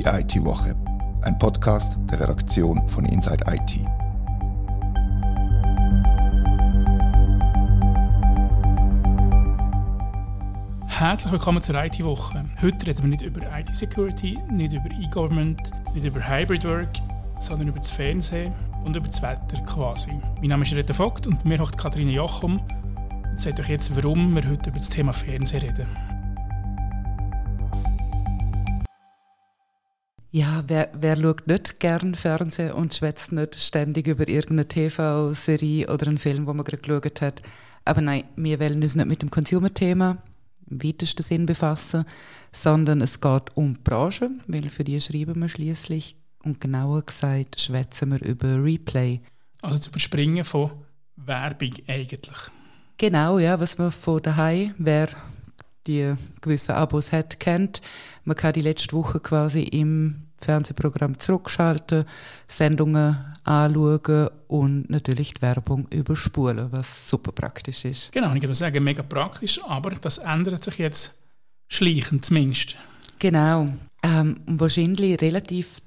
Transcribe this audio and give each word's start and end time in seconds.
Die 0.00 0.06
IT-Woche, 0.06 0.74
ein 1.20 1.38
Podcast 1.38 1.98
der 2.10 2.20
Redaktion 2.20 2.88
von 2.88 3.04
Inside 3.04 3.44
IT. 3.46 3.80
Herzlich 10.86 11.30
willkommen 11.30 11.62
zur 11.62 11.84
IT-Woche. 11.84 12.46
Heute 12.62 12.86
reden 12.86 13.02
wir 13.02 13.08
nicht 13.10 13.20
über 13.20 13.42
IT-Security, 13.58 14.38
nicht 14.50 14.72
über 14.72 14.90
E-Government, 14.90 15.70
nicht 15.92 16.06
über 16.06 16.26
Hybrid 16.26 16.64
Work, 16.64 16.96
sondern 17.38 17.68
über 17.68 17.80
das 17.80 17.90
Fernsehen 17.90 18.54
und 18.86 18.96
über 18.96 19.06
das 19.06 19.20
Wetter 19.20 19.62
quasi. 19.66 20.12
Mein 20.38 20.48
Name 20.48 20.64
ist 20.64 20.72
Rita 20.72 20.94
Vogt 20.94 21.26
und 21.26 21.44
mir 21.44 21.58
macht 21.58 21.76
Katharina 21.76 22.12
Jochum 22.12 22.58
und 23.28 23.38
sagt 23.38 23.60
euch 23.60 23.68
jetzt, 23.68 23.94
warum 23.94 24.34
wir 24.34 24.48
heute 24.48 24.70
über 24.70 24.78
das 24.78 24.88
Thema 24.88 25.12
Fernsehen 25.12 25.60
reden. 25.60 26.19
Ja, 30.32 30.62
wer, 30.68 30.90
wer 30.94 31.16
schaut 31.16 31.46
nicht 31.48 31.80
gern 31.80 32.14
Fernsehen 32.14 32.72
und 32.72 32.94
schwätzt 32.94 33.32
nicht 33.32 33.56
ständig 33.56 34.06
über 34.06 34.28
irgendeine 34.28 34.68
TV-Serie 34.68 35.92
oder 35.92 36.06
einen 36.06 36.18
Film, 36.18 36.46
wo 36.46 36.54
man 36.54 36.64
gerade 36.64 36.82
geschaut 36.82 37.20
hat. 37.20 37.42
Aber 37.84 38.00
nein, 38.00 38.24
wir 38.36 38.60
wollen 38.60 38.80
uns 38.80 38.94
nicht 38.94 39.08
mit 39.08 39.22
dem 39.22 39.30
Consumer-Thema 39.30 40.18
im 40.70 40.84
weitesten 40.84 41.24
Sinn 41.24 41.46
befassen, 41.46 42.04
sondern 42.52 43.00
es 43.00 43.20
geht 43.20 43.56
um 43.56 43.74
die 43.74 43.80
Branche, 43.80 44.30
weil 44.46 44.68
für 44.68 44.84
die 44.84 45.00
schreiben 45.00 45.40
wir 45.40 45.48
schließlich 45.48 46.16
und 46.44 46.60
genauer 46.60 47.02
gesagt 47.02 47.60
schwätzen 47.60 48.12
wir 48.12 48.24
über 48.24 48.62
Replay. 48.62 49.20
Also 49.62 49.78
das 49.78 49.88
Überspringen 49.88 50.44
von 50.44 50.70
Werbung 51.16 51.72
eigentlich. 51.88 52.38
Genau, 52.98 53.38
ja, 53.40 53.58
was 53.58 53.78
man 53.78 53.90
von 53.90 54.22
daheim, 54.22 54.74
wer 54.78 55.08
die 55.86 56.14
gewissen 56.40 56.72
Abos 56.72 57.12
hat, 57.12 57.40
kennt. 57.40 57.80
Man 58.30 58.36
kann 58.36 58.52
die 58.52 58.60
letzte 58.60 58.94
Woche 58.94 59.18
quasi 59.18 59.62
im 59.62 60.28
Fernsehprogramm 60.36 61.18
zurückschalten, 61.18 62.04
Sendungen 62.46 63.16
anschauen 63.42 64.28
und 64.46 64.88
natürlich 64.88 65.34
die 65.34 65.42
Werbung 65.42 65.88
überspulen, 65.90 66.70
was 66.70 67.10
super 67.10 67.32
praktisch 67.32 67.84
ist. 67.84 68.12
Genau, 68.12 68.32
ich 68.32 68.42
würde 68.42 68.54
sagen, 68.54 68.84
mega 68.84 69.02
praktisch, 69.02 69.60
aber 69.64 69.90
das 69.90 70.18
ändert 70.18 70.62
sich 70.62 70.78
jetzt 70.78 71.18
schleichend 71.66 72.24
zumindest. 72.24 72.76
Genau, 73.18 73.66
ähm, 74.04 74.40
wahrscheinlich 74.46 75.20
relativ 75.20 75.82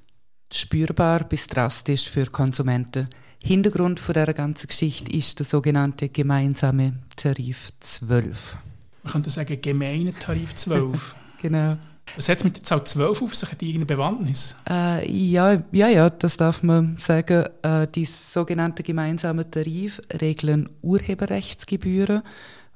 spürbar 0.52 1.24
bis 1.24 1.46
drastisch 1.46 2.10
für 2.10 2.26
Konsumenten. 2.26 3.08
Hintergrund 3.42 4.00
von 4.00 4.12
der 4.12 4.34
ganzen 4.34 4.66
Geschichte 4.66 5.10
ist 5.16 5.38
der 5.38 5.46
sogenannte 5.46 6.10
gemeinsame 6.10 6.92
Tarif 7.16 7.70
12. 7.80 8.58
Man 9.02 9.12
könnte 9.14 9.30
sagen, 9.30 9.58
gemeiner 9.62 10.12
Tarif 10.12 10.54
12. 10.54 11.14
genau. 11.40 11.78
Was 12.16 12.28
hat 12.28 12.38
es 12.38 12.44
mit 12.44 12.56
der 12.56 12.62
Zahl 12.62 12.84
12 12.84 13.22
auf 13.22 13.34
sich? 13.34 13.50
Hat 13.50 13.60
die 13.60 13.70
irgendeine 13.70 13.96
Bewandtnis? 13.96 14.56
Äh, 14.68 15.10
ja, 15.10 15.62
ja, 15.72 15.88
ja, 15.88 16.10
das 16.10 16.36
darf 16.36 16.62
man 16.62 16.96
sagen. 16.98 17.44
Äh, 17.62 17.88
die 17.88 18.04
sogenannten 18.04 18.82
gemeinsamen 18.82 19.50
Tarif 19.50 20.00
regeln 20.20 20.68
Urheberrechtsgebühren, 20.82 22.22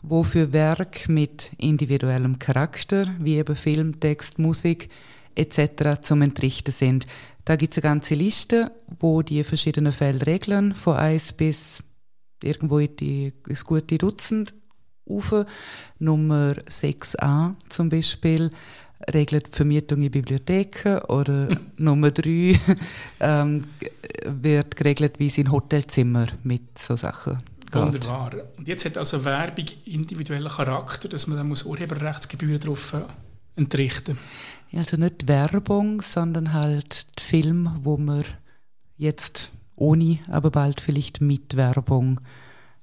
wo 0.02 0.24
für 0.24 0.52
Werk 0.52 1.08
mit 1.08 1.52
individuellem 1.58 2.38
Charakter, 2.38 3.06
wie 3.18 3.36
eben 3.36 3.56
Film, 3.56 4.00
Text, 4.00 4.38
Musik 4.38 4.88
etc. 5.36 6.00
zum 6.02 6.22
Entrichten 6.22 6.72
sind. 6.72 7.06
Da 7.44 7.56
gibt 7.56 7.72
es 7.72 7.82
eine 7.82 7.90
ganze 7.90 8.14
Liste, 8.14 8.72
wo 8.98 9.22
die 9.22 9.44
verschiedenen 9.44 9.92
Fälle 9.92 10.26
regeln, 10.26 10.74
von 10.74 10.96
1 10.96 11.34
bis 11.34 11.82
irgendwo 12.42 12.78
in 12.78 12.94
die, 12.96 13.32
ins 13.48 13.64
gute 13.64 13.98
Dutzend 13.98 14.52
auf. 15.08 15.46
Nummer 15.98 16.54
6a 16.68 17.54
zum 17.68 17.88
Beispiel 17.88 18.50
regelt 19.12 19.48
die 19.48 19.56
Vermietung 19.56 20.02
in 20.02 20.10
Bibliotheken 20.10 20.98
oder 21.08 21.48
Nummer 21.76 22.10
3 22.10 22.58
ähm, 23.20 23.62
wird 24.24 24.76
geregelt, 24.76 25.14
wie 25.18 25.28
es 25.28 25.38
in 25.38 25.50
Hotelzimmer 25.50 26.26
mit 26.42 26.78
so 26.78 26.96
Sachen 26.96 27.38
geht. 27.70 27.74
Wunderbar. 27.74 28.32
Und 28.56 28.66
jetzt 28.66 28.84
hat 28.84 28.96
also 28.98 29.24
Werbung 29.24 29.66
individuellen 29.84 30.48
Charakter, 30.48 31.08
dass 31.08 31.26
man 31.26 31.38
dann 31.38 31.48
muss 31.48 31.64
Urheberrechtsgebühren 31.64 32.60
darauf 32.60 32.94
entrichten 33.56 34.18
Also 34.72 34.96
nicht 34.96 35.22
die 35.22 35.28
Werbung, 35.28 36.02
sondern 36.02 36.52
halt 36.52 37.18
die 37.18 37.22
Film, 37.22 37.70
wo 37.80 37.96
man 37.96 38.24
jetzt 38.96 39.52
ohne, 39.76 40.18
aber 40.28 40.50
bald 40.50 40.80
vielleicht 40.80 41.20
mit 41.20 41.56
Werbung 41.56 42.20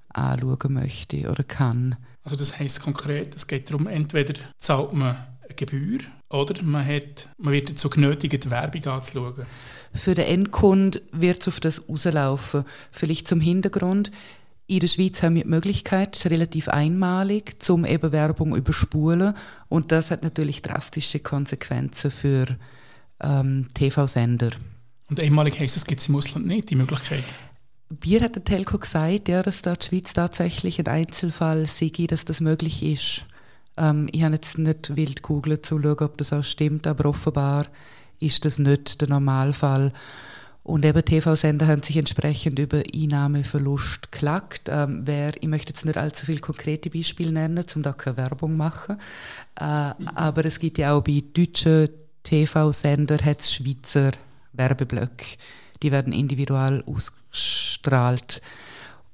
anschauen 0.10 0.74
möchte 0.74 1.30
oder 1.30 1.44
kann. 1.44 1.96
Also 2.24 2.36
das 2.36 2.58
heißt 2.58 2.82
konkret, 2.82 3.36
es 3.36 3.48
geht 3.48 3.70
darum, 3.70 3.88
entweder 3.88 4.34
zahlt 4.58 4.94
man 4.94 5.18
Gebühr 5.56 6.00
oder 6.30 6.62
man, 6.64 6.86
hat, 6.86 7.30
man 7.38 7.54
wird 7.54 7.70
dazu 7.70 7.90
genötigt, 7.90 8.50
Werbung 8.50 8.86
anzuschauen. 8.86 9.46
Für 9.94 10.14
den 10.14 10.26
Endkunden 10.26 11.02
wird 11.12 11.42
es 11.42 11.48
auf 11.48 11.60
das 11.60 11.88
rauslaufen. 11.88 12.66
Vielleicht 12.92 13.28
zum 13.28 13.40
Hintergrund. 13.40 14.12
In 14.68 14.80
der 14.80 14.88
Schweiz 14.88 15.22
haben 15.22 15.36
wir 15.36 15.44
die 15.44 15.50
Möglichkeit, 15.50 16.26
relativ 16.26 16.70
einmalig, 16.70 17.62
zum 17.62 17.86
eben 17.86 18.12
Werbung 18.12 18.56
überspulen. 18.56 19.36
Und 19.70 19.92
das 19.92 20.12
hat 20.12 20.24
natürlich 20.24 20.64
drastische 20.64 21.20
Konsequenzen 21.20 22.10
für 22.10 22.58
ähm, 23.22 23.68
TV-Sender. 23.74 24.52
Und 25.10 25.22
einmalig 25.22 25.60
heisst 25.60 25.78
es, 25.78 25.86
gibt 25.86 26.02
es 26.02 26.10
im 26.10 26.16
Ausland 26.16 26.48
nicht, 26.48 26.72
die 26.72 26.76
Möglichkeit? 26.76 27.24
Bier 27.90 28.22
hat 28.22 28.36
der 28.36 28.44
Telco 28.44 28.80
gesagt, 28.80 29.28
ja, 29.28 29.44
dass 29.44 29.62
da 29.62 29.76
die 29.76 29.86
Schweiz 29.86 30.14
tatsächlich 30.14 30.80
ein 30.80 30.88
Einzelfall 30.88 31.68
sei, 31.68 31.92
dass 32.08 32.26
das 32.26 32.42
möglich 32.42 32.82
ist. 32.82 33.26
Ähm, 33.78 34.08
ich 34.12 34.24
habe 34.24 34.36
jetzt 34.36 34.58
nicht 34.58 34.96
wild 34.96 35.24
gegoogelt, 35.24 35.66
zu 35.66 35.82
schauen, 35.82 36.00
ob 36.00 36.18
das 36.18 36.34
auch 36.34 36.44
stimmt, 36.44 36.88
aber 36.88 37.10
offenbar 37.10 37.66
ist 38.20 38.46
das 38.46 38.60
nicht 38.60 39.02
der 39.02 39.10
Normalfall. 39.10 39.92
Und 40.64 40.84
eben 40.84 41.06
TV-Sender 41.06 41.68
haben 41.68 41.84
sich 41.84 41.96
entsprechend 41.96 42.58
über 42.58 42.82
Einnahmeverlust 42.92 44.12
geklagt. 44.12 44.64
Ähm, 44.68 45.02
wer, 45.06 45.34
ich 45.40 45.48
möchte 45.48 45.72
jetzt 45.72 45.86
nicht 45.86 45.98
allzu 45.98 46.26
viele 46.26 46.40
konkrete 46.40 46.90
Beispiele 46.90 47.32
nennen, 47.32 47.64
um 47.76 47.84
da 47.84 47.94
keine 47.94 48.18
Werbung 48.18 48.58
machen. 48.58 48.98
Äh, 49.60 49.90
mhm. 49.90 50.08
Aber 50.16 50.44
es 50.44 50.58
gibt 50.58 50.80
ja 50.80 50.94
auch 50.94 51.04
bei 51.04 51.24
deutschen 51.34 51.90
TV-Sender 52.24 53.20
Schweizer 53.40 54.12
Werbeblöcke. 54.54 55.38
Die 55.84 55.92
werden 55.92 56.14
individuell 56.14 56.84
ausgestrahlt. 56.88 58.42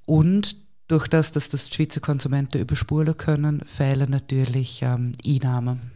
Und 0.06 0.56
durch 0.92 1.08
das, 1.08 1.32
dass 1.32 1.50
das 1.50 1.70
die 1.70 1.76
Schweizer 1.76 2.02
Konsumenten 2.02 2.60
überspulen 2.60 3.16
können, 3.16 3.62
fehlen 3.66 4.12
natürlich 4.12 4.82
ähm, 4.82 5.14
Einnahmen. 5.26 5.92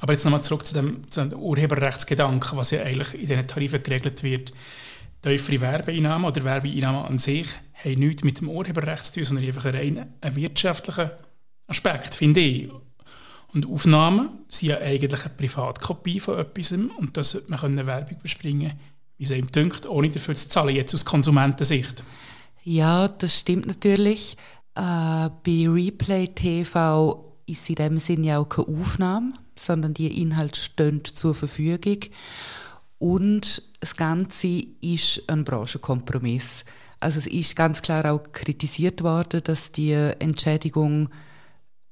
Aber 0.00 0.12
jetzt 0.12 0.24
nochmal 0.24 0.42
zurück 0.42 0.64
zu 0.64 0.74
dem, 0.74 1.08
zu 1.10 1.24
dem 1.24 1.38
Urheberrechtsgedanken, 1.38 2.58
was 2.58 2.70
ja 2.70 2.82
eigentlich 2.82 3.14
in 3.14 3.26
diesen 3.26 3.46
Tarifen 3.46 3.82
geregelt 3.82 4.22
wird. 4.22 4.52
Tiefere 5.22 5.60
Werbeeinnahmen 5.60 6.26
oder 6.28 6.44
Werbeeinnahmen 6.44 7.04
an 7.04 7.18
sich 7.18 7.46
haben 7.74 8.00
nichts 8.00 8.24
mit 8.24 8.40
dem 8.40 8.48
Urheberrecht 8.48 9.04
zu 9.04 9.14
tun, 9.14 9.24
sondern 9.24 9.46
einfach 9.46 9.64
einen 9.66 9.98
rein 9.98 10.34
wirtschaftlichen 10.34 11.10
Aspekt, 11.66 12.14
finde 12.14 12.40
ich. 12.40 12.70
Und 13.48 13.66
Aufnahmen 13.66 14.28
sind 14.48 14.70
ja 14.70 14.78
eigentlich 14.78 15.24
eine 15.24 15.34
Privatkopie 15.34 16.20
von 16.20 16.38
etwas 16.38 16.72
und 16.72 17.16
da 17.16 17.24
sollte 17.24 17.50
man 17.50 17.86
Werbung 17.86 18.18
bespringen 18.22 18.72
wie 19.18 19.24
es 19.24 19.30
ihm 19.30 19.50
dünkt, 19.50 19.86
ohne 19.88 20.10
dafür 20.10 20.34
zu 20.34 20.48
zahlen, 20.48 20.76
jetzt 20.76 20.94
aus 20.94 21.04
Konsumentensicht. 21.04 22.04
Ja, 22.68 23.06
das 23.06 23.38
stimmt 23.38 23.68
natürlich. 23.68 24.36
Äh, 24.74 25.30
bei 25.44 25.68
Replay 25.68 26.26
TV 26.26 27.32
ist 27.46 27.70
in 27.70 27.76
dem 27.76 27.98
Sinne 27.98 28.26
ja 28.26 28.38
auch 28.38 28.48
keine 28.48 28.66
Aufnahme, 28.66 29.34
sondern 29.56 29.94
die 29.94 30.20
Inhalte 30.20 30.58
stehen 30.58 31.04
zur 31.04 31.36
Verfügung. 31.36 32.00
Und 32.98 33.62
das 33.78 33.94
Ganze 33.94 34.64
ist 34.80 35.22
ein 35.28 35.44
Branchenkompromiss. 35.44 36.64
Also 36.98 37.20
es 37.20 37.28
ist 37.28 37.54
ganz 37.54 37.82
klar 37.82 38.10
auch 38.12 38.24
kritisiert 38.32 39.04
worden, 39.04 39.44
dass 39.44 39.70
die 39.70 39.92
Entschädigung, 39.92 41.08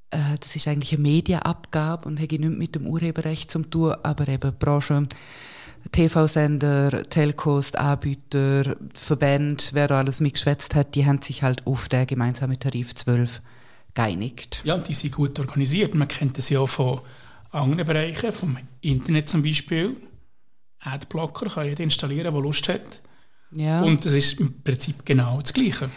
äh, 0.09 0.37
das 0.37 0.57
ist 0.57 0.67
eigentlich 0.67 0.91
eine 0.91 1.03
Medienabgabe 1.03 2.05
und 2.05 2.19
hat 2.19 2.33
nichts 2.33 2.49
mit 2.49 2.75
dem 2.75 2.85
Urheberrecht 2.85 3.49
zu 3.49 3.59
tun, 3.59 3.95
aber 4.03 4.27
eben 4.27 4.53
Branche 4.59 5.07
TV-Sender, 5.91 7.03
Telcos, 7.09 7.75
Anbieter, 7.75 8.75
Verbände, 8.93 9.63
wer 9.71 9.87
da 9.87 9.99
alles 9.99 10.19
mitgeschwätzt 10.19 10.75
hat, 10.75 10.95
die 10.95 11.05
haben 11.05 11.21
sich 11.21 11.43
halt 11.43 11.65
auf 11.67 11.89
den 11.89 12.07
gemeinsamen 12.07 12.59
Tarif 12.59 12.95
12 12.95 13.41
geeinigt. 13.93 14.61
Ja, 14.63 14.77
die 14.77 14.93
sind 14.93 15.13
gut 15.13 15.39
organisiert. 15.39 15.95
Man 15.95 16.07
kennt 16.07 16.37
das 16.37 16.49
ja 16.49 16.59
auch 16.59 16.69
von 16.69 17.01
anderen 17.51 17.85
Bereichen, 17.85 18.31
vom 18.31 18.57
Internet 18.81 19.29
zum 19.29 19.43
Beispiel. 19.43 19.95
Adblocker 20.81 21.49
kann 21.49 21.67
jeder 21.67 21.83
installieren, 21.83 22.33
der 22.33 22.41
Lust 22.41 22.67
hat. 22.69 23.01
Ja. 23.51 23.81
Und 23.81 24.05
das 24.05 24.13
ist 24.13 24.39
im 24.39 24.61
Prinzip 24.61 25.05
genau 25.05 25.39
das 25.41 25.53
Gleiche. 25.53 25.89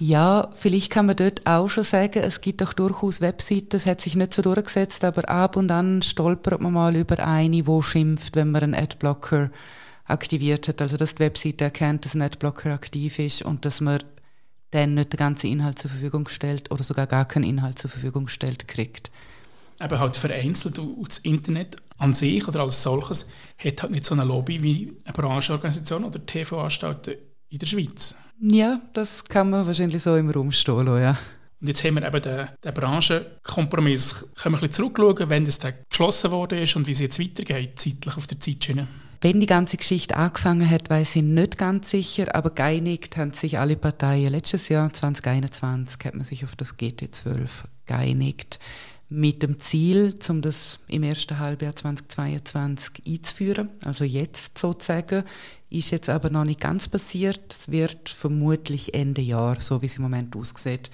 Ja, 0.00 0.48
vielleicht 0.52 0.90
kann 0.90 1.06
man 1.06 1.16
dort 1.16 1.44
auch 1.44 1.68
schon 1.68 1.82
sagen, 1.82 2.22
es 2.22 2.40
gibt 2.40 2.60
doch 2.60 2.72
durchaus 2.72 3.20
Webseiten, 3.20 3.70
das 3.70 3.84
hat 3.84 4.00
sich 4.00 4.14
nicht 4.14 4.32
so 4.32 4.42
durchgesetzt, 4.42 5.02
aber 5.02 5.28
ab 5.28 5.56
und 5.56 5.70
an 5.72 6.02
stolpert 6.02 6.60
man 6.60 6.72
mal 6.72 6.94
über 6.94 7.18
eine, 7.18 7.66
wo 7.66 7.82
schimpft, 7.82 8.36
wenn 8.36 8.52
man 8.52 8.62
einen 8.62 8.74
Adblocker 8.74 9.50
aktiviert 10.04 10.68
hat. 10.68 10.80
Also 10.80 10.96
dass 10.96 11.16
die 11.16 11.24
Webseite 11.24 11.64
erkennt, 11.64 12.04
dass 12.04 12.14
ein 12.14 12.22
Adblocker 12.22 12.72
aktiv 12.72 13.18
ist 13.18 13.42
und 13.42 13.64
dass 13.64 13.80
man 13.80 13.98
dann 14.70 14.94
nicht 14.94 15.12
den 15.12 15.18
ganzen 15.18 15.50
Inhalt 15.50 15.80
zur 15.80 15.90
Verfügung 15.90 16.28
stellt 16.28 16.70
oder 16.70 16.84
sogar 16.84 17.08
gar 17.08 17.24
keinen 17.24 17.44
Inhalt 17.44 17.80
zur 17.80 17.90
Verfügung 17.90 18.28
stellt 18.28 18.68
kriegt. 18.68 19.10
Eben 19.80 19.98
halt 19.98 20.16
vereinzelt 20.16 20.80
das 21.08 21.18
Internet 21.18 21.76
an 21.96 22.12
sich 22.12 22.46
oder 22.46 22.60
als 22.60 22.84
solches 22.84 23.30
hat 23.58 23.82
halt 23.82 23.92
nicht 23.92 24.04
so 24.04 24.14
eine 24.14 24.24
Lobby 24.24 24.62
wie 24.62 24.96
eine 25.04 25.12
Branchenorganisation 25.12 26.04
oder 26.04 26.24
TV-Anstalten 26.24 27.14
in 27.48 27.58
der 27.58 27.66
Schweiz. 27.66 28.14
Ja, 28.40 28.80
das 28.92 29.24
kann 29.24 29.50
man 29.50 29.66
wahrscheinlich 29.66 30.02
so 30.02 30.16
im 30.16 30.30
Raum 30.30 30.52
stehen 30.52 30.86
lassen, 30.86 31.02
ja. 31.02 31.18
Und 31.60 31.66
jetzt 31.66 31.82
haben 31.82 31.96
wir 31.96 32.06
eben 32.06 32.22
den, 32.22 32.46
den 32.62 32.74
Branchenkompromiss. 32.74 34.28
Können 34.36 34.54
wir 34.54 34.58
ein 34.58 34.68
bisschen 34.68 34.72
zurückschauen, 34.94 35.28
wenn 35.28 35.44
das 35.44 35.60
geschlossen 35.88 36.30
worden 36.30 36.58
ist 36.58 36.76
und 36.76 36.86
wie 36.86 36.92
es 36.92 37.00
jetzt 37.00 37.18
weitergeht, 37.18 37.78
zeitlich 37.80 38.16
auf 38.16 38.28
der 38.28 38.38
Zeitschiene? 38.38 38.86
Wenn 39.20 39.40
die 39.40 39.46
ganze 39.46 39.76
Geschichte 39.76 40.16
angefangen 40.16 40.70
hat, 40.70 40.88
weiß 40.88 41.16
ich 41.16 41.22
nicht 41.24 41.58
ganz 41.58 41.90
sicher, 41.90 42.36
aber 42.36 42.50
geeinigt 42.50 43.16
haben 43.16 43.32
sich 43.32 43.58
alle 43.58 43.74
Parteien. 43.74 44.30
Letztes 44.30 44.68
Jahr, 44.68 44.92
2021, 44.92 46.04
hat 46.04 46.14
man 46.14 46.22
sich 46.22 46.44
auf 46.44 46.54
das 46.54 46.78
GT12 46.78 47.64
geeinigt 47.86 48.60
mit 49.10 49.42
dem 49.42 49.58
Ziel, 49.58 50.14
um 50.28 50.42
das 50.42 50.80
im 50.88 51.02
ersten 51.02 51.38
Halbjahr 51.38 51.74
2022 51.74 53.02
einzuführen, 53.06 53.70
also 53.84 54.04
jetzt 54.04 54.58
sozusagen, 54.58 55.24
ist 55.70 55.90
jetzt 55.90 56.08
aber 56.08 56.30
noch 56.30 56.44
nicht 56.44 56.60
ganz 56.60 56.88
passiert. 56.88 57.40
Es 57.50 57.70
wird 57.70 58.08
vermutlich 58.08 58.94
Ende 58.94 59.22
Jahr, 59.22 59.60
so 59.60 59.80
wie 59.80 59.86
es 59.86 59.96
im 59.96 60.02
Moment 60.02 60.36
aussieht. 60.36 60.90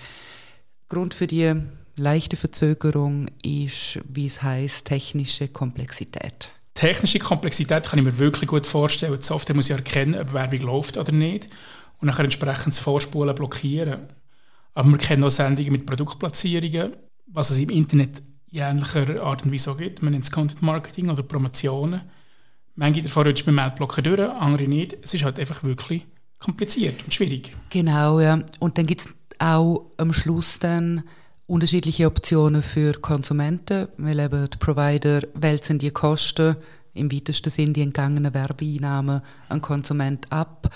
Grund 0.89 1.15
für 1.15 1.27
die 1.27 1.55
leichte 1.97 2.37
Verzögerung 2.37 3.29
ist, 3.43 4.01
wie 4.09 4.27
es 4.27 4.43
heißt, 4.43 4.85
technische 4.85 5.49
Komplexität. 5.49 6.51
Technische 6.75 7.21
Komplexität 7.21 7.87
kann 7.87 8.01
ich 8.01 8.05
mir 8.05 8.19
wirklich 8.19 8.49
gut 8.49 8.67
vorstellen. 8.67 9.17
Die 9.19 9.25
Software 9.25 9.55
muss 9.55 9.69
ja 9.69 9.77
erkennen, 9.77 10.21
ob 10.21 10.33
Werbung 10.33 10.61
läuft 10.61 10.99
oder 10.99 11.13
nicht 11.13 11.49
und 12.01 12.09
nachher 12.09 12.25
entsprechend 12.25 12.69
das 12.69 12.81
Vorspulen 12.81 13.35
blockieren. 13.35 14.09
Aber 14.75 14.89
wir 14.91 14.99
kennen 14.99 15.23
auch 15.23 15.31
Sendungen 15.31 15.71
mit 15.71 15.87
Produktplatzierungen, 15.87 16.93
was 17.35 17.51
es 17.51 17.59
im 17.59 17.69
Internet 17.69 18.23
in 18.51 18.61
ähnlicher 18.61 19.23
Art 19.23 19.45
und 19.45 19.53
Weise 19.53 19.73
auch 19.73 19.77
gibt. 19.77 20.03
Man 20.03 20.13
nennt 20.13 20.25
es 20.25 20.31
Content 20.31 20.63
Marketing 20.63 21.11
oder 21.11 21.23
Promotionen. 21.23 22.01
Manche 22.77 23.03
davon 23.03 23.27
rutschen 23.27 23.47
beim 23.47 23.59
Adblocker 23.59 24.03
durch, 24.03 24.21
andere 24.21 24.67
nicht. 24.67 24.97
Es 25.03 25.13
ist 25.13 25.25
halt 25.25 25.39
einfach 25.39 25.63
wirklich 25.65 26.07
kompliziert 26.39 27.03
und 27.05 27.13
schwierig. 27.13 27.55
Genau, 27.71 28.21
ja. 28.21 28.41
Und 28.61 28.79
dann 28.79 28.87
gibt 28.87 29.03
es 29.03 29.15
auch 29.39 29.91
am 29.97 30.13
Schluss 30.13 30.59
dann 30.59 31.03
unterschiedliche 31.47 32.07
Optionen 32.07 32.63
für 32.63 32.95
Konsumenten, 32.95 33.89
weil 33.99 34.21
eben 34.21 34.49
die 34.49 34.59
Provider 34.59 35.21
wälzen 35.35 35.79
die 35.79 35.91
Kosten 35.91 36.57
im 36.95 37.13
weitesten 37.13 37.51
Sinn 37.51 37.75
die 37.75 37.83
entgangenen 37.83 38.33
Werbeeinnahmen 38.33 39.21
an 39.49 39.61
Konsument 39.61 40.31
ab 40.33 40.71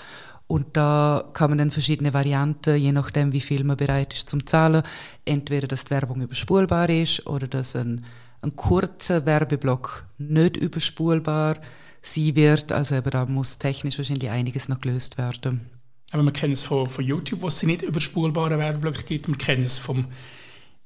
und 0.49 0.75
da 0.75 1.29
kann 1.33 1.51
man 1.51 1.59
dann 1.59 1.69
verschiedene 1.69 2.11
Varianten, 2.11 2.75
je 2.75 2.91
nachdem, 2.91 3.33
wie 3.33 3.39
viel 3.39 3.63
man 3.63 3.77
bereit 3.77 4.15
ist 4.15 4.27
zum 4.27 4.47
Zahlen, 4.47 4.81
entweder, 5.23 5.67
dass 5.67 5.83
die 5.83 5.91
Werbung 5.91 6.21
überspulbar 6.21 6.89
ist 6.89 7.27
oder 7.27 7.47
dass 7.47 7.75
ein, 7.75 8.03
ein 8.41 8.55
kurzer 8.55 9.27
Werbeblock 9.27 10.05
nicht 10.17 10.57
überspulbar 10.57 11.57
sein 12.01 12.35
wird. 12.35 12.71
Also 12.71 12.95
eben, 12.95 13.11
da 13.11 13.27
muss 13.27 13.59
technisch 13.59 13.99
wahrscheinlich 13.99 14.31
einiges 14.31 14.67
noch 14.69 14.79
gelöst 14.79 15.19
werden. 15.19 15.69
Aber 16.09 16.23
wir 16.23 16.33
kennen 16.33 16.53
es 16.53 16.63
von, 16.63 16.87
von 16.87 17.05
YouTube, 17.05 17.43
wo 17.43 17.47
es 17.47 17.61
nicht 17.61 17.83
überspulbare 17.83 18.57
Werbeblöcke 18.57 19.03
gibt. 19.03 19.27
Wir 19.27 19.37
kennen 19.37 19.65
es 19.65 19.77
vom 19.77 20.05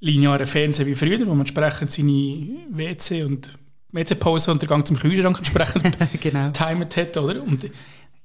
linearen 0.02 0.46
Fernsehen 0.46 0.88
wie 0.88 0.96
früher, 0.96 1.22
wo 1.22 1.30
man 1.30 1.40
entsprechend 1.40 1.90
seine 1.90 2.50
WC 2.70 3.24
und 3.24 3.58
WC-Pause 3.94 4.52
und 4.52 4.62
den 4.62 4.68
Gang 4.68 4.86
zum 4.86 4.98
Kühlschrank 4.98 5.38
entsprechend 5.38 5.96
genau. 6.20 6.50
timet 6.50 6.98
hat. 6.98 7.16
Oder? 7.16 7.42
Und 7.42 7.72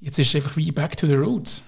Jetzt 0.01 0.19
ist 0.19 0.29
es 0.29 0.35
einfach 0.37 0.57
wie 0.57 0.71
back 0.73 0.97
to 0.97 1.07
the 1.07 1.15
roots. 1.15 1.63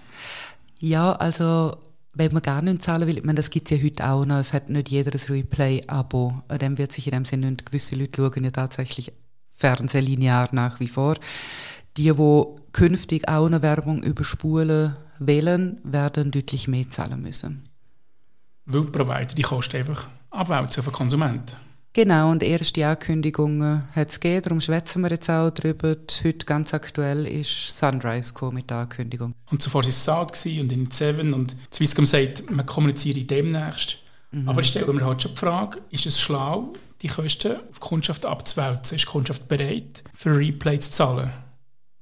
Ja, 0.79 1.13
also 1.13 1.77
wenn 2.15 2.33
man 2.33 2.43
gar 2.43 2.63
nicht 2.63 2.83
zahlen 2.83 3.07
will, 3.07 3.19
ich 3.19 3.25
meine, 3.25 3.37
das 3.37 3.51
gibt 3.51 3.71
es 3.71 3.79
ja 3.79 3.85
heute 3.85 4.09
auch 4.09 4.25
noch, 4.25 4.39
es 4.39 4.53
hat 4.53 4.69
nicht 4.69 4.89
jeder 4.89 5.13
ein 5.13 5.33
Replay-Abo. 5.33 6.43
Dem 6.61 6.79
wird 6.79 6.93
sich 6.93 7.07
in 7.07 7.13
dem 7.13 7.25
Sinne 7.25 7.51
nicht, 7.51 7.67
gewisse 7.67 7.97
Leute 7.97 8.23
schauen 8.23 8.45
ja 8.45 8.51
tatsächlich 8.51 9.13
Fernsehlinear 9.53 10.49
nach 10.53 10.81
wie 10.81 10.89
vor. 10.89 11.17
Die, 11.97 12.13
die 12.13 12.45
künftig 12.73 13.29
auch 13.29 13.47
eine 13.47 13.63
Werbung 13.63 14.03
überspulen 14.03 14.97
wollen, 15.19 15.81
werden 15.85 16.31
deutlich 16.31 16.67
mehr 16.69 16.89
zahlen 16.89 17.21
müssen. 17.23 17.69
Weil 18.65 18.85
die 18.85 18.91
Provider 18.91 19.35
die 19.35 19.43
Kosten 19.43 19.77
einfach 19.77 20.09
abwälzen 20.31 20.81
auf 20.81 20.87
den 20.87 20.95
Konsumenten. 20.95 21.57
Genau, 21.93 22.31
und 22.31 22.45
erste 22.45 22.87
Ankündigungen 22.87 23.83
hat 23.97 24.11
es 24.11 24.21
gegeben, 24.21 24.43
darum 24.43 24.61
schwätzen 24.61 25.03
wir 25.03 25.11
jetzt 25.11 25.29
auch 25.29 25.51
darüber. 25.51 25.97
Heute 26.23 26.47
ganz 26.47 26.73
aktuell 26.73 27.27
ist 27.27 27.77
Sunrise 27.77 28.33
mit 28.53 28.71
der 28.71 28.77
Ankündigung. 28.79 29.35
Und 29.51 29.61
zuvor 29.61 29.83
war 29.83 29.89
es 29.89 30.05
Sound 30.05 30.33
und 30.47 30.71
in 30.71 30.89
Seven 30.91 31.35
und 31.35 31.57
Swisscom 31.73 32.07
sagt, 32.07 32.49
man 32.49 32.65
kommuniziere 32.65 33.25
demnächst. 33.25 33.99
Mhm. 34.31 34.49
Aber 34.49 34.61
ich 34.61 34.69
stelle 34.69 34.93
mir 34.93 35.05
halt 35.05 35.23
schon 35.23 35.35
die 35.35 35.41
Frage, 35.41 35.79
ist 35.91 36.07
es 36.07 36.21
schlau, 36.21 36.73
die 37.03 37.09
Kosten 37.09 37.57
auf 37.57 37.63
die 37.75 37.81
Kundschaft 37.81 38.25
abzuwälzen? 38.25 38.97
Ist 38.97 39.07
die 39.07 39.11
Kundschaft 39.11 39.49
bereit, 39.49 40.05
für 40.15 40.37
Replay 40.37 40.79
zu 40.79 40.93
zahlen? 40.93 41.33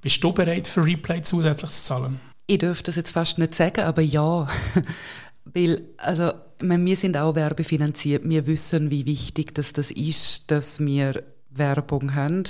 Bist 0.01 0.23
du 0.23 0.31
bereit, 0.31 0.67
für 0.67 0.85
Replay 0.85 1.23
zusätzlich 1.23 1.71
zu 1.71 1.83
zahlen? 1.83 2.19
Ich 2.45 2.59
dürfte 2.59 2.85
das 2.85 2.95
jetzt 2.95 3.11
fast 3.11 3.39
nicht 3.39 3.55
sagen, 3.55 3.81
aber 3.81 4.01
ja. 4.01 4.47
Weil, 5.53 5.83
also, 5.97 6.33
wir 6.59 6.95
sind 6.95 7.17
auch 7.17 7.35
werbefinanziert. 7.35 8.27
Wir 8.27 8.45
wissen, 8.47 8.91
wie 8.91 9.05
wichtig 9.05 9.55
das, 9.55 9.73
das 9.73 9.91
ist, 9.91 10.51
dass 10.51 10.79
wir 10.79 11.23
Werbung 11.49 12.15
haben. 12.15 12.43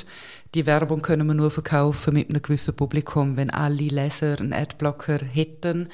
Die 0.55 0.65
Werbung 0.65 1.01
können 1.01 1.27
wir 1.27 1.33
nur 1.33 1.51
verkaufen 1.51 2.13
mit 2.13 2.29
einem 2.29 2.41
gewissen 2.41 2.75
Publikum. 2.75 3.37
Wenn 3.37 3.49
alle 3.49 3.75
Leser 3.75 4.39
einen 4.39 4.53
Adblocker 4.53 5.19
hätten, 5.19 5.87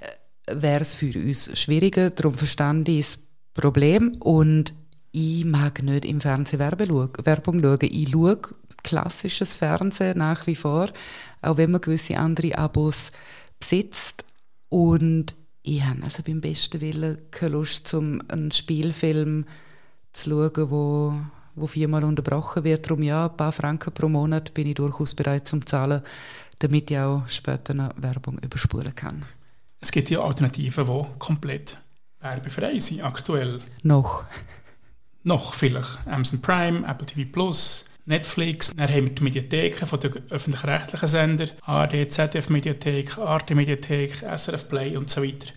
äh, 0.00 0.62
wäre 0.62 0.80
es 0.80 0.94
für 0.94 1.12
uns 1.14 1.58
schwieriger. 1.58 2.10
Darum 2.10 2.34
verstand 2.34 2.88
ich 2.88 3.06
das 3.06 3.18
Problem. 3.54 4.16
Und 4.20 4.74
ich 5.12 5.44
mag 5.44 5.82
nicht 5.82 6.04
im 6.04 6.20
Fernsehen 6.20 6.60
Werbung 6.60 7.62
schauen. 7.62 7.78
Ich 7.82 8.10
schaue 8.10 8.38
klassisches 8.82 9.56
Fernsehen 9.56 10.18
nach 10.18 10.46
wie 10.46 10.54
vor, 10.56 10.88
auch 11.42 11.56
wenn 11.56 11.72
man 11.72 11.80
gewisse 11.80 12.16
andere 12.16 12.56
Abos 12.56 13.10
besitzt. 13.58 14.24
Und 14.68 15.34
ich 15.62 15.82
habe 15.82 16.02
also 16.02 16.22
beim 16.22 16.40
besten 16.40 16.80
Willen 16.80 17.18
keine 17.30 17.52
Lust, 17.52 17.92
um 17.94 18.22
einen 18.28 18.50
Spielfilm 18.50 19.44
zu 20.12 20.30
schauen, 20.30 20.70
wo, 20.70 21.14
wo 21.54 21.66
viermal 21.66 22.04
unterbrochen 22.04 22.64
wird. 22.64 22.86
Darum 22.86 23.02
ja, 23.02 23.26
ein 23.26 23.36
paar 23.36 23.52
Franken 23.52 23.92
pro 23.92 24.08
Monat 24.08 24.54
bin 24.54 24.66
ich 24.66 24.74
durchaus 24.74 25.14
bereit 25.14 25.46
zu 25.46 25.60
zahlen, 25.60 26.02
damit 26.60 26.90
ich 26.90 26.98
auch 26.98 27.28
später 27.28 27.74
noch 27.74 27.90
Werbung 27.96 28.38
überspulen 28.38 28.94
kann. 28.94 29.24
Es 29.80 29.90
gibt 29.90 30.10
ja 30.10 30.20
Alternativen, 30.20 30.86
die 30.86 31.18
komplett 31.18 31.78
werbefrei 32.20 32.78
sind 32.78 33.02
aktuell. 33.02 33.60
Noch. 33.82 34.24
Noch 35.22 35.54
vielleicht. 35.54 35.98
Amazon 36.06 36.40
Prime, 36.40 36.86
Apple 36.86 37.06
TV 37.06 37.30
Plus, 37.30 37.89
Netflix, 38.06 38.72
dann 38.76 38.88
haben 38.88 39.04
wir 39.04 39.14
die 39.14 39.22
Mediatheken 39.22 39.86
von 39.86 40.00
den 40.00 40.12
öffentlich-rechtlichen 40.30 41.08
Sendern, 41.08 41.50
ARD, 41.62 42.10
ZDF-Mediathek, 42.10 43.18
Arte-Mediathek, 43.18 44.22
SRF 44.36 44.68
Play 44.68 44.96
und 44.96 45.10
so 45.10 45.22
weiter, 45.22 45.48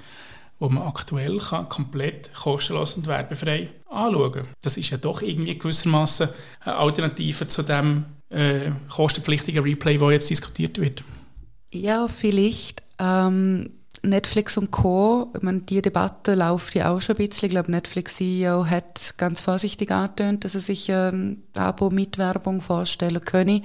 wo 0.59 0.69
man 0.69 0.87
aktuell 0.87 1.39
kann, 1.39 1.69
komplett 1.69 2.33
kostenlos 2.33 2.95
und 2.95 3.07
werbefrei 3.07 3.69
anschauen 3.89 4.31
kann. 4.31 4.47
Das 4.61 4.77
ist 4.77 4.89
ja 4.89 4.97
doch 4.97 5.21
irgendwie 5.21 5.57
gewissermaßen 5.57 6.29
eine 6.61 6.75
Alternative 6.75 7.47
zu 7.47 7.63
dem 7.63 8.05
äh, 8.29 8.71
kostenpflichtigen 8.89 9.63
Replay, 9.63 9.97
der 9.97 10.11
jetzt 10.11 10.29
diskutiert 10.29 10.79
wird. 10.79 11.03
Ja, 11.71 12.07
vielleicht. 12.07 12.83
Ähm 12.99 13.71
Netflix 14.03 14.57
und 14.57 14.71
Co., 14.71 15.31
ich 15.33 15.65
die 15.65 15.81
Debatte 15.81 16.35
läuft 16.35 16.75
ja 16.75 16.91
auch 16.91 17.01
schon 17.01 17.15
ein 17.15 17.27
bisschen. 17.27 17.47
Ich 17.47 17.51
glaube, 17.51 17.71
Netflix-CEO 17.71 18.65
hat 18.65 19.15
ganz 19.17 19.41
vorsichtig 19.41 19.91
angetönt, 19.91 20.43
dass 20.43 20.55
er 20.55 20.61
sich 20.61 20.91
ein 20.91 21.43
Abo 21.55 21.89
mit 21.89 22.17
Werbung 22.17 22.59
vorstellen 22.61 23.21
könne. 23.21 23.61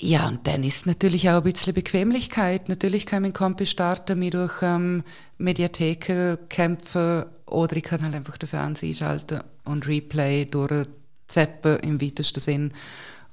Ja, 0.00 0.28
und 0.28 0.46
dann 0.46 0.62
ist 0.62 0.86
natürlich 0.86 1.28
auch 1.28 1.38
ein 1.38 1.42
bisschen 1.42 1.74
Bequemlichkeit. 1.74 2.68
Natürlich 2.68 3.04
kann 3.04 3.22
man 3.22 3.32
Kompi 3.32 3.66
starten, 3.66 4.18
mich 4.18 4.30
durch 4.30 4.62
ähm, 4.62 5.02
Mediatheken 5.38 6.38
kämpfen 6.48 7.24
oder 7.46 7.76
ich 7.76 7.82
kann 7.82 8.02
halt 8.02 8.14
einfach 8.14 8.38
den 8.38 8.48
Fernseher 8.48 8.88
einschalten 8.88 9.40
und 9.64 9.88
Replay 9.88 10.44
durchzappen 10.44 11.80
im 11.80 12.00
weitesten 12.00 12.40
Sinn 12.40 12.72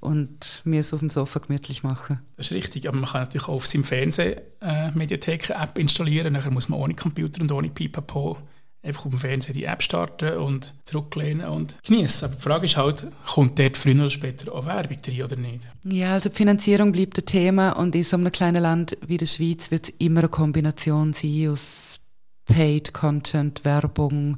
und 0.06 0.62
mir 0.64 0.80
es 0.80 0.94
auf 0.94 1.00
dem 1.00 1.10
Sofa 1.10 1.40
gemütlich 1.40 1.84
machen. 1.84 2.20
Das 2.38 2.48
ist 2.48 2.54
richtig, 2.54 2.88
aber 2.88 2.98
man 2.98 3.10
kann 3.10 3.22
natürlich 3.22 3.48
auch 3.48 3.56
auf 3.56 3.68
seinem 3.68 3.84
Fernseher 3.84 4.42
äh, 4.62 4.92
Mediatheken-App 4.92 5.78
installieren. 5.78 6.34
Nachher 6.34 6.52
muss 6.52 6.70
man 6.70 6.80
ohne 6.80 6.94
Computer 6.94 7.42
und 7.42 7.52
ohne 7.52 7.70
Pipapo 7.70 8.38
einfach 8.86 9.06
auf 9.06 9.12
dem 9.12 9.20
Fernseher 9.20 9.54
die 9.54 9.66
App 9.66 9.82
starten 9.82 10.38
und 10.38 10.76
zurücklehnen 10.84 11.48
und 11.48 11.76
genießen. 11.84 12.28
Aber 12.28 12.36
die 12.36 12.42
Frage 12.42 12.66
ist 12.66 12.78
halt, 12.78 13.08
kommt 13.26 13.60
dort 13.60 13.78
früher 13.78 13.96
oder 13.96 14.10
später 14.10 14.54
auch 14.54 14.66
Werbung 14.66 15.02
drin 15.02 15.24
oder 15.24 15.36
nicht? 15.36 15.68
Ja, 15.86 16.14
also 16.14 16.30
die 16.30 16.36
Finanzierung 16.36 16.92
bleibt 16.92 17.18
ein 17.18 17.26
Thema 17.26 17.72
und 17.72 17.96
in 17.96 18.04
so 18.04 18.16
einem 18.16 18.32
kleinen 18.32 18.62
Land 18.62 18.98
wie 19.06 19.18
der 19.18 19.26
Schweiz 19.26 19.72
wird 19.72 19.90
es 19.90 19.94
immer 19.98 20.22
eine 20.22 20.30
Kombination 20.30 21.14
sein 21.14 21.50
aus 21.50 22.00
Paid 22.46 22.94
Content, 22.94 23.66
Werbung, 23.66 24.38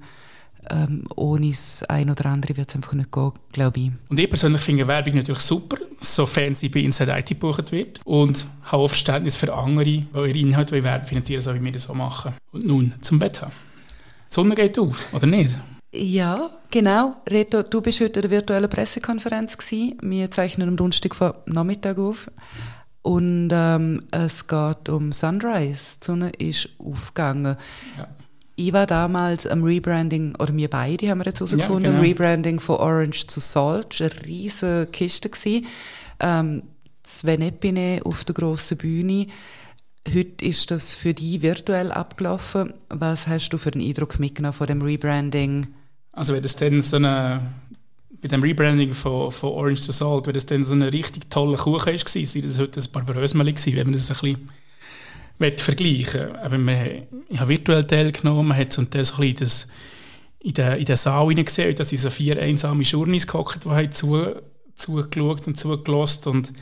ähm, 0.69 1.05
ohne 1.15 1.49
das 1.49 1.83
ein 1.83 2.09
oder 2.09 2.25
andere 2.27 2.57
wird 2.57 2.69
es 2.69 2.75
einfach 2.75 2.93
nicht 2.93 3.11
gehen, 3.11 3.31
glaube 3.51 3.79
ich. 3.79 3.91
Und 4.09 4.19
ich 4.19 4.29
persönlich 4.29 4.61
finde 4.61 4.87
Werbung 4.87 5.15
natürlich 5.15 5.41
super, 5.41 5.77
sofern 6.01 6.53
sie 6.53 6.69
bei 6.69 6.79
Inside 6.81 7.17
IT 7.17 7.27
gebucht 7.27 7.71
wird 7.71 7.99
und 8.05 8.45
habe 8.63 8.83
auch 8.83 8.87
Verständnis 8.87 9.35
für 9.35 9.53
andere, 9.53 9.85
die 9.85 10.05
ihre 10.13 10.29
Inhalte 10.29 10.83
Werbung 10.83 11.07
finanzieren, 11.07 11.41
so 11.41 11.53
wie 11.53 11.63
wir 11.63 11.71
das 11.71 11.83
so 11.83 11.93
machen. 11.93 12.33
Und 12.51 12.65
nun 12.65 12.93
zum 13.01 13.19
Wetter. 13.21 13.51
Die 14.29 14.33
Sonne 14.33 14.55
geht 14.55 14.77
auf, 14.77 15.13
oder 15.13 15.27
nicht? 15.27 15.57
Ja, 15.93 16.49
genau. 16.69 17.15
Reto, 17.29 17.63
du 17.63 17.81
bist 17.81 18.01
heute 18.01 18.19
an 18.19 18.21
der 18.23 18.31
virtuellen 18.31 18.69
Pressekonferenz 18.69 19.57
gewesen. 19.57 19.97
Wir 20.01 20.29
zeichnen 20.29 20.67
am 20.67 20.77
Donnerstag 20.77 21.15
vor 21.15 21.43
Nachmittag 21.45 21.97
auf. 21.97 22.29
Und 23.01 23.49
ähm, 23.53 24.03
es 24.11 24.45
geht 24.47 24.89
um 24.89 25.13
Sunrise. 25.13 25.97
Die 26.01 26.05
Sonne 26.05 26.29
ist 26.37 26.69
aufgegangen. 26.77 27.55
Ja. 27.97 28.07
Ich 28.59 28.73
war 28.73 28.87
damals 28.87 29.45
am 29.45 29.63
Rebranding, 29.63 30.33
oder 30.39 30.53
wir 30.55 30.67
beide 30.67 31.09
haben 31.09 31.19
wir 31.19 31.25
jetzt 31.25 31.41
herausgefunden, 31.41 31.83
ja, 31.83 31.91
genau. 31.91 32.01
Rebranding 32.01 32.59
von 32.59 32.77
Orange 32.77 33.27
zu 33.27 33.39
Salt. 33.39 34.01
Eine 34.01 34.09
riesige 34.25 34.87
Kiste 34.91 35.29
gewesen. 35.29 35.67
Ähm, 36.19 36.63
Sven 37.03 37.43
Epine 37.43 38.01
auf 38.03 38.23
der 38.23 38.33
grossen 38.33 38.77
Bühne. 38.79 39.27
Heute 40.11 40.43
ist 40.43 40.71
das 40.71 40.95
für 40.95 41.13
dich 41.13 41.43
virtuell 41.43 41.91
abgelaufen. 41.91 42.73
Was 42.89 43.27
hast 43.27 43.49
du 43.49 43.59
für 43.59 43.71
einen 43.73 43.87
Eindruck 43.87 44.17
mitgenommen 44.17 44.53
von 44.53 44.65
dem 44.65 44.81
Rebranding? 44.81 45.67
Also 46.13 46.33
wenn 46.33 46.41
das 46.41 46.55
dann 46.55 46.81
so 46.81 46.95
eine, 46.95 47.41
bei 48.23 48.27
dem 48.27 48.41
Rebranding 48.41 48.95
von, 48.95 49.31
von 49.31 49.51
Orange 49.51 49.85
to 49.85 49.91
Salt, 49.91 50.25
wenn 50.25 50.33
das 50.33 50.47
dann 50.47 50.63
so 50.63 50.73
eine 50.73 50.91
richtig 50.91 51.29
tolle 51.29 51.57
Kuchen 51.57 51.93
war, 51.93 51.99
sei 52.07 52.41
das 52.41 52.57
heute 52.57 52.81
ein 52.81 52.91
Barbarösmeli 52.91 53.53
gewesen, 53.53 53.75
wenn 53.75 53.85
man 53.85 53.93
das 53.93 54.09
ein 54.09 54.17
bisschen 54.17 54.49
vergleichen 55.37 56.35
Aber 56.35 56.57
man, 56.57 57.07
ich 57.29 57.39
habe 57.39 57.49
virtuell 57.49 57.85
teilgenommen, 57.85 58.47
man 58.47 58.57
hat 58.57 58.73
so 58.73 58.81
ein 58.81 58.87
bisschen 58.87 59.35
das, 59.35 59.67
in 60.39 60.53
den, 60.53 60.77
in 60.77 60.85
den 60.85 60.95
Saal 60.95 61.27
hineingesehen, 61.27 61.75
da 61.75 61.83
sind 61.83 61.99
so 61.99 62.09
vier 62.09 62.41
einsame 62.41 62.83
Journeys 62.83 63.27
gehockt, 63.27 63.65
die 63.65 63.69
haben 63.69 63.91
zu, 63.91 64.35
zugeschaut 64.75 65.47
und 65.47 65.57
zugelassen 65.57 66.29
und 66.29 66.53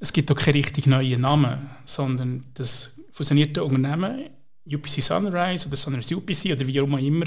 es 0.00 0.12
gibt 0.12 0.30
auch 0.32 0.36
keinen 0.36 0.54
richtig 0.54 0.86
neuen 0.86 1.20
Namen, 1.20 1.70
sondern 1.84 2.44
das 2.54 2.96
fusionierte 3.12 3.62
Unternehmen, 3.62 4.24
UPC 4.66 5.02
Sunrise 5.02 5.68
oder 5.68 5.76
Sunrise 5.76 6.16
UPC 6.16 6.46
oder 6.52 6.66
wie 6.66 6.80
auch 6.80 6.86
immer, 6.86 7.26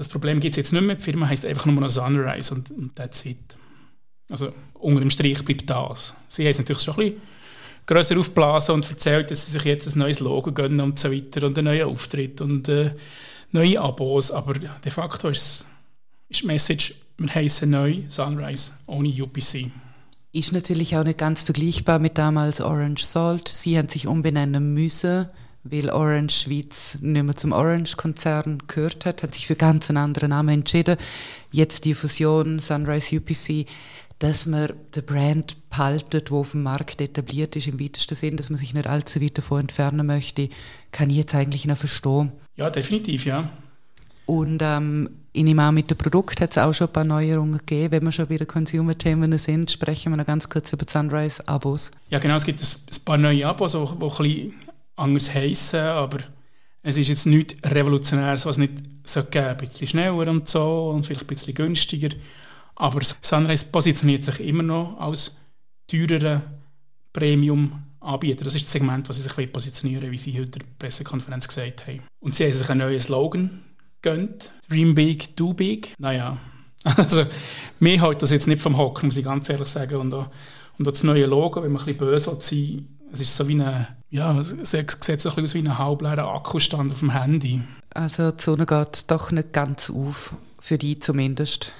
das 0.00 0.08
Problem 0.08 0.40
gibt 0.40 0.52
es 0.52 0.56
jetzt 0.56 0.72
nicht 0.72 0.82
mehr. 0.82 0.96
Die 0.96 1.02
Firma 1.02 1.28
heißt 1.28 1.44
einfach 1.44 1.66
nur 1.66 1.78
noch 1.78 1.90
Sunrise 1.90 2.54
und, 2.54 2.70
und 2.70 2.96
that's 2.96 3.26
it. 3.26 3.54
Also 4.30 4.54
unter 4.72 5.00
dem 5.00 5.10
Strich 5.10 5.44
bleibt 5.44 5.68
das. 5.68 6.14
Sie 6.26 6.42
haben 6.42 6.50
es 6.52 6.58
natürlich 6.58 6.82
schon 6.82 6.94
ein 6.94 7.12
bisschen 7.12 7.20
grösser 7.90 8.16
aufgeblasen 8.18 8.76
und 8.76 8.88
erzählt, 8.88 9.30
dass 9.30 9.46
sie 9.46 9.52
sich 9.52 9.64
jetzt 9.64 9.94
ein 9.94 9.98
neues 9.98 10.20
Logo 10.20 10.52
gönnen 10.52 10.80
und 10.80 10.98
so 10.98 11.10
weiter 11.10 11.44
und 11.44 11.58
einen 11.58 11.66
neuen 11.66 11.88
Auftritt 11.88 12.40
und 12.40 12.68
äh, 12.68 12.94
neue 13.50 13.80
Abos. 13.80 14.30
Aber 14.30 14.54
de 14.54 14.92
facto 14.92 15.28
ist, 15.28 15.66
ist 16.28 16.42
die 16.42 16.46
Message, 16.46 16.94
wir 17.18 17.34
heißen 17.34 17.68
neu 17.68 18.02
Sunrise 18.08 18.72
ohne 18.86 19.08
UPC. 19.08 19.70
Ist 20.32 20.52
natürlich 20.52 20.96
auch 20.96 21.02
nicht 21.02 21.18
ganz 21.18 21.42
vergleichbar 21.42 21.98
mit 21.98 22.16
damals 22.16 22.60
Orange 22.60 23.04
Salt. 23.04 23.48
Sie 23.48 23.76
haben 23.76 23.88
sich 23.88 24.06
umbenennen 24.06 24.72
müssen, 24.72 25.28
weil 25.64 25.90
Orange 25.90 26.44
Schweiz 26.44 26.98
nicht 27.00 27.24
mehr 27.24 27.34
zum 27.34 27.50
Orange-Konzern 27.50 28.62
gehört 28.68 29.04
hat, 29.04 29.24
hat 29.24 29.34
sich 29.34 29.48
für 29.48 29.56
ganz 29.56 29.90
einen 29.90 29.96
anderen 29.96 30.30
Namen 30.30 30.60
entschieden. 30.60 30.96
Jetzt 31.50 31.84
die 31.84 31.94
Fusion 31.94 32.60
Sunrise 32.60 33.16
UPC, 33.16 33.66
dass 34.20 34.44
man 34.46 34.72
den 34.94 35.04
Brand 35.04 35.56
behaltet, 35.70 36.30
wo 36.30 36.40
auf 36.40 36.52
dem 36.52 36.62
Markt 36.62 37.00
etabliert 37.00 37.56
ist, 37.56 37.66
im 37.66 37.80
weitesten 37.80 38.14
Sinn, 38.14 38.36
dass 38.36 38.50
man 38.50 38.58
sich 38.58 38.74
nicht 38.74 38.86
allzu 38.86 39.20
weit 39.20 39.38
davon 39.38 39.62
entfernen 39.62 40.06
möchte, 40.06 40.50
kann 40.92 41.10
ich 41.10 41.16
jetzt 41.16 41.34
eigentlich 41.34 41.66
noch 41.66 41.78
verstehen. 41.78 42.30
Ja, 42.54 42.68
definitiv, 42.68 43.24
ja. 43.24 43.48
Und 44.26 44.60
ähm, 44.62 45.08
ich 45.32 45.42
nehme 45.42 45.62
an, 45.62 45.74
mit 45.74 45.90
dem 45.90 45.96
Produkt 45.96 46.40
hat 46.42 46.50
es 46.50 46.58
auch 46.58 46.74
schon 46.74 46.88
ein 46.88 46.92
paar 46.92 47.04
Neuerungen 47.04 47.58
gegeben. 47.58 47.92
Wenn 47.92 48.02
wir 48.04 48.12
schon 48.12 48.26
bei 48.26 48.36
den 48.36 48.46
Consumer-Themen 48.46 49.38
sind, 49.38 49.70
sprechen 49.70 50.12
wir 50.12 50.18
noch 50.18 50.26
ganz 50.26 50.48
kurz 50.50 50.70
über 50.72 50.84
die 50.84 50.92
Sunrise-Abos. 50.92 51.92
Ja, 52.10 52.18
genau, 52.18 52.36
es 52.36 52.44
gibt 52.44 52.60
ein, 52.60 53.04
paar 53.04 53.16
neue 53.16 53.46
Abos, 53.46 53.72
die, 53.72 53.78
ein 53.78 53.98
bisschen 53.98 54.54
anders 54.96 55.34
heissen, 55.34 55.80
aber 55.80 56.18
es 56.82 56.98
ist 56.98 57.08
jetzt 57.08 57.26
nichts 57.26 57.56
Revolutionäres, 57.64 58.44
was 58.44 58.56
es 58.56 58.58
nicht 58.58 58.74
so 59.04 59.24
geben 59.24 59.46
Ein 59.46 59.56
bisschen 59.56 59.88
schneller 59.88 60.30
und 60.30 60.46
so 60.46 60.90
und 60.90 61.06
vielleicht 61.06 61.22
ein 61.22 61.26
bisschen 61.26 61.54
günstiger. 61.54 62.10
Aber 62.80 63.00
Sunrise 63.20 63.66
positioniert 63.66 64.24
sich 64.24 64.40
immer 64.40 64.62
noch 64.62 64.98
als 64.98 65.36
teurerer 65.86 66.42
Premium-Anbieter. 67.12 68.44
Das 68.44 68.54
ist 68.54 68.64
das 68.64 68.72
Segment, 68.72 69.06
das 69.06 69.16
sie 69.16 69.22
sich 69.22 69.52
positionieren 69.52 70.10
wie 70.10 70.16
sie 70.16 70.32
heute 70.32 70.58
in 70.58 70.64
der 70.64 70.70
Pressekonferenz 70.78 71.46
gesagt 71.46 71.86
haben. 71.86 72.02
Und 72.20 72.34
sie 72.34 72.44
haben 72.44 72.54
sich 72.54 72.70
einen 72.70 72.80
neuen 72.80 72.98
Slogan 72.98 73.60
gönnt. 74.00 74.52
Dream 74.70 74.94
big, 74.94 75.36
do 75.36 75.52
big. 75.52 75.94
Naja, 75.98 76.38
also 76.84 77.26
mir 77.80 78.00
hält 78.00 78.22
das 78.22 78.30
jetzt 78.30 78.48
nicht 78.48 78.62
vom 78.62 78.78
Hocken, 78.78 79.08
muss 79.08 79.16
ich 79.18 79.24
ganz 79.24 79.50
ehrlich 79.50 79.68
sagen. 79.68 79.96
Und 79.96 80.14
auch, 80.14 80.30
und 80.78 80.88
auch 80.88 80.92
das 80.92 81.02
neue 81.02 81.26
Logo, 81.26 81.62
wenn 81.62 81.72
man 81.72 81.82
ein 81.82 81.84
bisschen 81.84 81.98
böse 81.98 82.38
sein 82.40 82.86
es 83.12 83.20
ist 83.20 83.36
so 83.36 83.46
wie 83.48 83.54
eine, 83.60 83.88
ja, 84.08 84.38
es 84.38 84.54
sieht 84.62 85.20
so 85.20 85.30
ein 85.34 85.44
aus 85.44 85.54
wie 85.54 85.58
ein 85.58 85.78
halbleerer 85.78 86.32
Akkustand 86.32 86.92
auf 86.92 87.00
dem 87.00 87.10
Handy. 87.10 87.60
Also 87.92 88.30
die 88.30 88.42
Sonne 88.42 88.66
geht 88.66 89.10
doch 89.10 89.32
nicht 89.32 89.52
ganz 89.52 89.90
auf, 89.90 90.34
für 90.60 90.78
die 90.78 90.98
zumindest. 90.98 91.72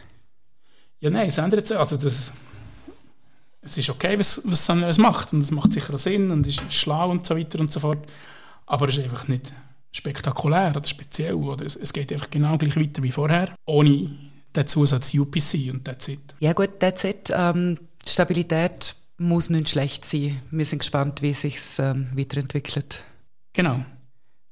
Ja, 1.00 1.10
nein, 1.10 1.28
es 1.28 1.38
ändert 1.38 1.66
sich. 1.66 1.76
Also 1.76 1.96
das, 1.96 2.32
es 3.62 3.78
ist 3.78 3.90
okay, 3.90 4.18
was, 4.18 4.42
was 4.44 4.64
Sunrise 4.64 5.00
macht 5.00 5.32
und 5.32 5.40
es 5.40 5.50
macht 5.50 5.72
sicher 5.72 5.96
Sinn 5.98 6.30
und 6.30 6.46
ist 6.46 6.62
schlau 6.72 7.10
und 7.10 7.26
so 7.26 7.36
weiter 7.36 7.60
und 7.60 7.72
so 7.72 7.80
fort. 7.80 8.06
Aber 8.66 8.88
es 8.88 8.96
ist 8.96 9.04
einfach 9.04 9.28
nicht 9.28 9.52
spektakulär 9.92 10.72
oder 10.76 10.86
speziell. 10.86 11.34
Oder 11.34 11.66
es, 11.66 11.92
geht 11.92 12.12
einfach 12.12 12.30
genau 12.30 12.56
gleich 12.58 12.76
weiter 12.76 13.02
wie 13.02 13.10
vorher, 13.10 13.54
ohne 13.66 14.10
den 14.54 14.66
Zusatz 14.66 15.14
UPC 15.14 15.72
und 15.72 15.84
that's 15.84 16.08
it. 16.08 16.34
Ja 16.40 16.52
gut, 16.52 16.80
that's 16.80 17.04
it. 17.04 17.32
Ähm, 17.34 17.78
Stabilität 18.06 18.94
muss 19.18 19.50
nicht 19.50 19.68
schlecht 19.68 20.04
sein. 20.04 20.40
Wir 20.50 20.64
sind 20.64 20.78
gespannt, 20.80 21.22
wie 21.22 21.30
es 21.30 21.42
sich 21.42 21.58
ähm, 21.78 22.08
weiterentwickelt. 22.14 23.04
Genau. 23.52 23.84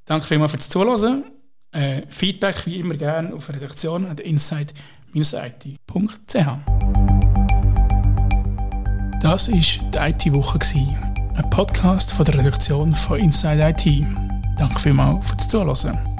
Danke 0.05 0.27
vielmals 0.27 0.53
fürs 0.53 0.69
Zuhören. 0.69 1.25
Äh, 1.73 2.03
Feedback 2.09 2.67
wie 2.67 2.77
immer 2.77 2.95
gerne 2.95 3.35
auf 3.35 3.49
Redaktion 3.51 4.07
inside-it.ch. 5.15 6.47
Das 9.21 9.49
war 9.51 9.59
die 9.59 9.99
IT-Woche, 9.99 10.59
ein 11.35 11.51
Podcast 11.51 12.13
von 12.13 12.25
der 12.25 12.39
Redaktion 12.39 12.95
von 12.95 13.19
Inside 13.19 13.75
IT. 13.77 14.07
Danke 14.57 14.81
vielmals 14.81 15.31
fürs 15.31 15.49
Zuhören. 15.49 16.18